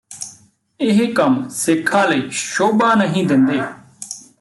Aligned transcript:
ਇਹ 0.79 1.13
ਕੰਮ 1.13 1.47
ਸਿੱਖਾਂ 1.49 2.07
ਲਈ 2.07 2.29
ਸ਼ੋਭਾ 2.29 2.93
ਨਹੀਂ 2.95 3.27
ਦਿੰਦੇ 3.27 3.61